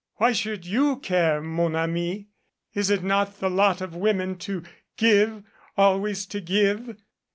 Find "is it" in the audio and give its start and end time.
2.73-3.03